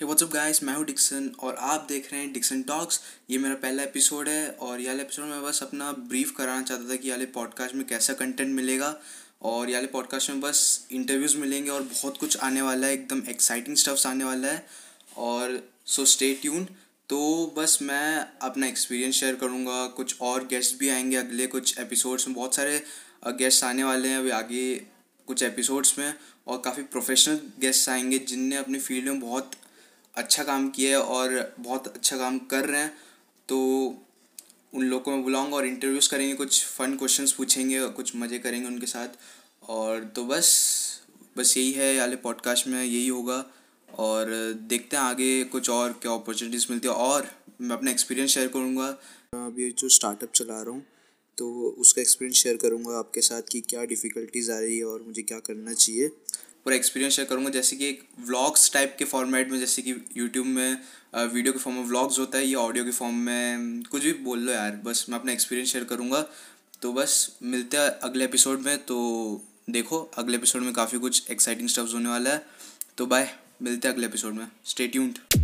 हे 0.00 0.04
WhatsApp 0.04 0.30
guys 0.30 0.62
मैं 0.62 0.74
हूँ 0.74 0.84
Dixon 0.84 1.30
और 1.40 1.56
आप 1.56 1.86
देख 1.88 2.12
रहे 2.12 2.20
हैं 2.20 2.32
डिक्सन 2.32 2.62
टॉक्स 2.62 3.00
ये 3.30 3.38
मेरा 3.38 3.54
पहला 3.54 3.82
एपिसोड 3.82 4.28
है 4.28 4.50
और 4.50 4.80
ये 4.80 4.86
वाले 4.86 5.02
एपिसोड 5.02 5.24
में 5.24 5.42
बस 5.42 5.62
अपना 5.62 5.92
ब्रीफ 5.92 6.34
कराना 6.36 6.62
चाहता 6.62 6.90
था 6.90 6.96
कि 6.96 7.10
वाले 7.10 7.26
पॉडकास्ट 7.26 7.74
में 7.74 7.86
कैसा 7.86 8.12
कंटेंट 8.12 8.54
मिलेगा 8.54 9.00
और 9.42 9.70
ये 9.70 9.86
पॉडकास्ट 9.86 10.30
में 10.30 10.40
बस 10.40 10.86
इंटरव्यूज़ 10.92 11.36
मिलेंगे 11.36 11.70
और 11.70 11.82
बहुत 11.82 12.16
कुछ 12.16 12.36
आने 12.36 12.62
वाला 12.62 12.86
है, 12.86 12.92
एकदम 12.92 13.22
एक्साइटिंग 13.28 13.76
स्टफ्स 13.76 14.06
आने 14.06 14.24
वाला 14.24 14.48
है 14.48 14.66
और 15.16 15.68
सो 15.86 16.04
स्टे 16.04 16.32
ट्यून 16.34 16.64
तो 17.08 17.54
बस 17.58 17.78
मैं 17.82 18.26
अपना 18.42 18.66
एक्सपीरियंस 18.66 19.14
शेयर 19.14 19.34
करूँगा। 19.34 19.86
कुछ 19.86 20.16
और 20.20 20.46
गेस्ट 20.46 20.78
भी 20.78 20.88
आएँगे 20.88 21.16
अगले 21.16 21.46
कुछ 21.46 21.78
एपिसोड्स 21.78 22.28
में। 22.28 22.34
बहुत 22.36 22.54
सारे 22.54 22.82
गेस्ट 23.26 23.64
आने 23.64 23.84
वाले 23.84 24.08
हैं 24.08 24.18
अभी 24.18 24.30
आगे 24.30 24.74
कुछ 25.26 25.42
एपिसोड्स 25.42 25.98
में 25.98 26.14
और 26.46 26.62
काफ़ी 26.64 26.82
प्रोफेशनल 26.82 27.40
गेस्ट 27.60 27.88
आएँगे 27.88 28.18
जिनने 28.18 28.56
अपनी 28.56 28.78
फ़ील्ड 28.78 29.08
में 29.08 29.20
बहुत 29.20 29.50
अच्छा 30.16 30.44
काम 30.44 30.68
किया 30.70 30.90
है 30.90 31.02
और 31.04 31.54
बहुत 31.60 31.86
अच्छा 31.88 32.16
काम 32.16 32.38
कर 32.50 32.64
रहे 32.64 32.80
हैं 32.80 32.92
तो 33.48 33.58
उन 34.72 34.82
लोगों 34.82 35.00
को 35.00 35.10
मैं 35.10 35.22
बुलाऊँगा 35.22 35.56
और 35.56 35.66
इंटरव्यूज़ 35.66 36.08
करेंगे, 36.10 36.34
कुछ 36.34 36.64
फ़न 36.66 36.96
क्वेश्चंस 36.96 37.32
पूछेंगे, 37.32 37.80
कुछ 37.88 38.14
मज़े 38.16 38.38
करेंगे 38.38 38.68
उनके 38.68 38.86
साथ। 38.86 39.08
और 39.68 40.04
तो 40.16 40.24
बस 40.24 40.48
बस 41.36 41.56
यही 41.56 41.72
है 41.72 41.98
वाले 41.98 42.16
पॉडकास्ट 42.18 42.66
में 42.66 42.82
यही 42.82 43.06
होगा। 43.08 43.44
और 43.88 44.30
देखते 44.68 44.96
हैं 44.96 45.02
आगे 45.02 45.44
कुछ 45.46 45.70
और 45.70 45.92
क्या 46.02 46.12
अपॉर्चुनिटीज़ 46.12 46.66
मिलती 46.70 46.88
है। 46.88 46.94
और 46.94 47.28
मैं 47.60 47.76
अपना 47.76 47.90
एक्सपीरियंस 47.90 48.30
शेयर 48.30 48.48
करूँगा। 48.48 48.86
अभी 49.36 49.70
जो 49.72 49.88
स्टार्टअप 49.90 50.32
चला 50.32 50.60
रहा 50.62 50.70
हूँ 50.70 50.84
तो 51.38 51.48
उसका 51.78 52.00
एक्सपीरियंस 52.02 52.36
शेयर 52.36 52.56
करूँगा 52.56 52.98
आपके 52.98 53.20
साथ 53.20 53.42
कि 53.52 53.60
क्या 53.60 53.84
डिफ़िकल्टीज़ 53.86 54.50
आ 54.52 54.58
रही 54.58 54.78
है 54.78 54.84
और 54.84 55.02
मुझे 55.02 55.22
क्या 55.22 55.38
करना 55.40 55.72
चाहिए। 55.74 56.10
पूरा 56.66 56.76
एक्सपीरियंस 56.76 57.14
शेयर 57.14 57.28
करूँगा। 57.28 57.50
जैसे 57.50 57.76
कि 57.76 57.88
एक 57.88 58.02
व्लॉग्स 58.20 58.72
टाइप 58.72 58.94
के 58.98 59.04
फॉर्मेट 59.04 59.50
में, 59.50 59.58
जैसे 59.58 59.82
कि 59.82 59.94
यूट्यूब 60.16 60.46
में 60.46 60.78
वीडियो 61.16 61.52
के 61.52 61.58
फॉर्म 61.58 61.76
में 61.76 61.84
व्लॉग्स 61.84 62.18
होता 62.18 62.38
है 62.38 62.46
या 62.46 62.58
ऑडियो 62.58 62.84
के 62.84 62.90
फॉर्म 62.90 63.14
में, 63.16 63.82
कुछ 63.82 64.02
भी 64.02 64.12
बोल 64.24 64.38
लो 64.38 64.52
यार, 64.52 64.80
बस 64.84 65.04
मैं 65.08 65.18
अपना 65.18 65.32
एक्सपीरियंस 65.32 65.72
शेयर 65.72 65.84
करूँगा। 65.84 66.24
तो 66.82 66.92
बस 66.92 67.36
मिलते 67.42 67.76
हैं 67.76 67.88
अगले 68.00 68.24
एपिसोड 68.24 68.60
में। 68.60 68.76
तो 68.78 68.98
देखो, 69.70 70.02
अगले 70.18 70.36
एपिसोड 70.36 70.62
में 70.62 70.72
काफ़ी 70.72 70.98
कुछ 70.98 71.30
एक्साइटिंग 71.30 71.68
स्टफ्स 71.68 71.94
होने 71.94 72.08
वाला 72.08 72.30
है। 72.30 72.46
तो 72.98 73.06
बाय 73.06 73.34
मिलते 73.62 73.88
हैं 73.88 73.94
अगले 73.94 74.06
एपिसोड 74.06 74.34
में। 74.34 74.46
Stay 74.64 74.86
tuned 74.88 75.35